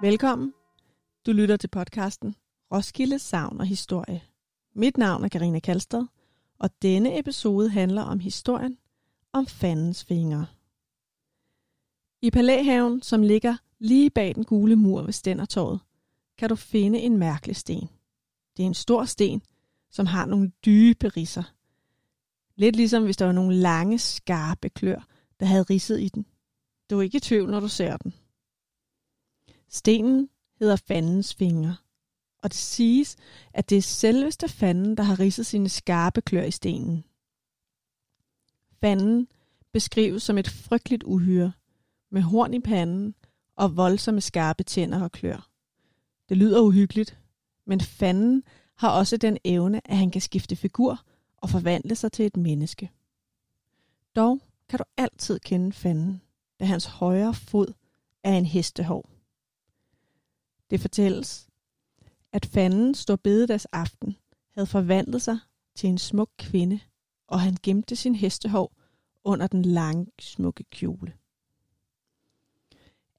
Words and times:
Velkommen. 0.00 0.54
Du 1.26 1.32
lytter 1.32 1.56
til 1.56 1.68
podcasten 1.68 2.34
Roskilde 2.72 3.18
Savn 3.18 3.60
og 3.60 3.66
Historie. 3.66 4.22
Mit 4.74 4.96
navn 4.96 5.24
er 5.24 5.28
Karina 5.28 5.58
Kalstad, 5.58 6.04
og 6.58 6.70
denne 6.82 7.18
episode 7.18 7.70
handler 7.70 8.02
om 8.02 8.18
historien 8.18 8.78
om 9.32 9.46
fandens 9.46 10.04
fingre. 10.04 10.46
I 12.22 12.30
Palæhaven, 12.30 13.02
som 13.02 13.22
ligger 13.22 13.56
lige 13.78 14.10
bag 14.10 14.34
den 14.34 14.44
gule 14.44 14.76
mur 14.76 15.02
ved 15.02 15.12
Stændertorvet, 15.12 15.80
kan 16.38 16.48
du 16.48 16.56
finde 16.56 16.98
en 16.98 17.16
mærkelig 17.16 17.56
sten. 17.56 17.88
Det 18.56 18.62
er 18.62 18.66
en 18.66 18.74
stor 18.74 19.04
sten, 19.04 19.42
som 19.90 20.06
har 20.06 20.26
nogle 20.26 20.52
dybe 20.64 21.08
risser. 21.08 21.54
Lidt 22.56 22.76
ligesom 22.76 23.04
hvis 23.04 23.16
der 23.16 23.24
var 23.24 23.32
nogle 23.32 23.56
lange, 23.56 23.98
skarpe 23.98 24.68
klør, 24.68 25.06
der 25.40 25.46
havde 25.46 25.62
ridset 25.62 26.00
i 26.00 26.08
den. 26.08 26.26
Du 26.90 26.98
er 26.98 27.02
ikke 27.02 27.16
i 27.16 27.20
tvivl, 27.20 27.50
når 27.50 27.60
du 27.60 27.68
ser 27.68 27.96
den. 27.96 28.14
Stenen 29.68 30.28
hedder 30.58 30.76
fandens 30.76 31.34
fingre, 31.34 31.76
og 32.42 32.50
det 32.50 32.58
siges, 32.58 33.16
at 33.52 33.70
det 33.70 33.78
er 33.78 33.82
selveste 33.82 34.48
fanden, 34.48 34.96
der 34.96 35.02
har 35.02 35.20
ridset 35.20 35.46
sine 35.46 35.68
skarpe 35.68 36.20
klør 36.20 36.42
i 36.42 36.50
stenen. 36.50 37.04
Fanden 38.80 39.28
beskrives 39.72 40.22
som 40.22 40.38
et 40.38 40.48
frygteligt 40.48 41.02
uhyre, 41.02 41.52
med 42.10 42.22
horn 42.22 42.54
i 42.54 42.60
panden 42.60 43.14
og 43.56 43.76
voldsomme 43.76 44.20
skarpe 44.20 44.62
tænder 44.62 45.02
og 45.02 45.12
klør. 45.12 45.50
Det 46.28 46.36
lyder 46.36 46.60
uhyggeligt, 46.60 47.18
men 47.64 47.80
fanden 47.80 48.42
har 48.74 48.90
også 48.90 49.16
den 49.16 49.38
evne, 49.44 49.80
at 49.90 49.96
han 49.96 50.10
kan 50.10 50.20
skifte 50.20 50.56
figur 50.56 51.04
og 51.36 51.50
forvandle 51.50 51.94
sig 51.94 52.12
til 52.12 52.26
et 52.26 52.36
menneske. 52.36 52.90
Dog 54.16 54.40
kan 54.68 54.78
du 54.78 54.84
altid 54.96 55.38
kende 55.38 55.72
fanden, 55.72 56.22
da 56.60 56.64
hans 56.64 56.84
højre 56.84 57.34
fod 57.34 57.74
er 58.24 58.32
en 58.32 58.46
hestehov. 58.46 59.17
Det 60.70 60.80
fortælles, 60.80 61.48
at 62.32 62.46
fanden 62.46 62.94
stod 62.94 63.16
bededags 63.16 63.64
aften 63.64 64.16
havde 64.54 64.66
forvandlet 64.66 65.22
sig 65.22 65.38
til 65.74 65.88
en 65.88 65.98
smuk 65.98 66.30
kvinde, 66.38 66.80
og 67.26 67.40
han 67.40 67.56
gemte 67.62 67.96
sin 67.96 68.14
hestehov 68.14 68.72
under 69.24 69.46
den 69.46 69.64
lange, 69.64 70.06
smukke 70.18 70.64
kjole. 70.64 71.12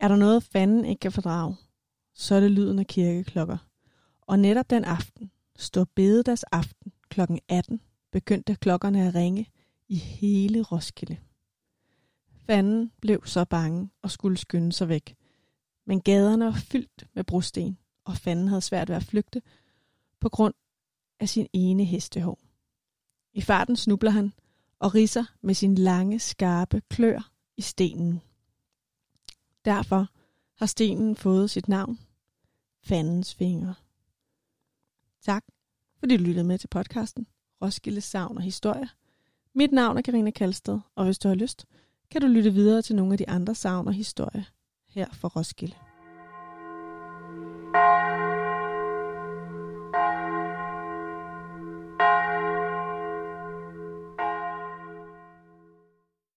Er 0.00 0.08
der 0.08 0.16
noget, 0.16 0.42
fanden 0.42 0.84
ikke 0.84 1.00
kan 1.00 1.12
fordrage, 1.12 1.56
så 2.14 2.34
er 2.34 2.40
det 2.40 2.50
lyden 2.50 2.78
af 2.78 2.86
kirkeklokker. 2.86 3.58
Og 4.20 4.38
netop 4.38 4.70
den 4.70 4.84
aften, 4.84 5.30
stod 5.56 5.86
bededags 5.86 6.42
aften 6.42 6.92
kl. 7.08 7.20
18, 7.48 7.80
begyndte 8.12 8.54
klokkerne 8.54 9.06
at 9.06 9.14
ringe 9.14 9.50
i 9.88 9.96
hele 9.96 10.62
Roskilde. 10.62 11.16
Fanden 12.46 12.92
blev 13.00 13.26
så 13.26 13.44
bange 13.44 13.90
og 14.02 14.10
skulle 14.10 14.36
skynde 14.36 14.72
sig 14.72 14.88
væk. 14.88 15.16
Men 15.84 16.00
gaderne 16.00 16.44
var 16.44 16.52
fyldt 16.52 17.06
med 17.14 17.24
brosten, 17.24 17.78
og 18.04 18.16
fanden 18.16 18.48
havde 18.48 18.60
svært 18.60 18.88
ved 18.88 18.96
at 18.96 19.02
flygte 19.02 19.42
på 20.20 20.28
grund 20.28 20.54
af 21.20 21.28
sin 21.28 21.46
ene 21.52 21.84
hestehår. 21.84 22.38
I 23.32 23.40
farten 23.40 23.76
snubler 23.76 24.10
han 24.10 24.32
og 24.78 24.94
risser 24.94 25.24
med 25.40 25.54
sin 25.54 25.74
lange, 25.74 26.18
skarpe 26.18 26.82
klør 26.88 27.30
i 27.56 27.62
stenen. 27.62 28.20
Derfor 29.64 30.06
har 30.58 30.66
stenen 30.66 31.16
fået 31.16 31.50
sit 31.50 31.68
navn, 31.68 31.98
Fandens 32.80 33.34
Fingre. 33.34 33.74
Tak, 35.22 35.44
fordi 35.98 36.16
du 36.16 36.22
lyttede 36.22 36.46
med 36.46 36.58
til 36.58 36.68
podcasten 36.68 37.26
Roskilde 37.62 38.00
Savn 38.00 38.36
og 38.36 38.42
Historie. 38.42 38.88
Mit 39.54 39.72
navn 39.72 39.96
er 39.96 40.02
Karina 40.02 40.30
Kalsted, 40.30 40.80
og 40.94 41.04
hvis 41.04 41.18
du 41.18 41.28
har 41.28 41.34
lyst, 41.34 41.66
kan 42.10 42.20
du 42.20 42.26
lytte 42.26 42.52
videre 42.52 42.82
til 42.82 42.96
nogle 42.96 43.14
af 43.14 43.18
de 43.18 43.28
andre 43.28 43.54
savn 43.54 43.86
og 43.86 43.94
historier 43.94 44.44
her 44.94 45.06
fra 45.12 45.28
Roskilde. 45.28 45.74